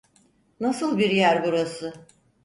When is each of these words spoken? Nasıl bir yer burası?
Nasıl 0.59 0.97
bir 0.97 1.09
yer 1.09 1.43
burası? 1.45 2.07